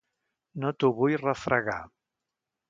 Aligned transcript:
No 0.63 0.71
t'ho 0.83 0.89
vull 1.01 1.17
refregar. 1.23 1.77